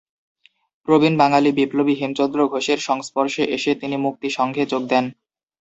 [0.87, 5.05] প্রবীণ বাঙালি বিপ্লবী হেমচন্দ্র ঘোষের সংস্পর্শে এসে তিনি মুক্তি সংঘে যোগ দেন।